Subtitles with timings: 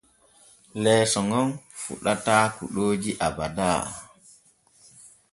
[0.83, 1.47] Leeso ŋon
[1.81, 3.69] fuɗataa kuɗooji abada.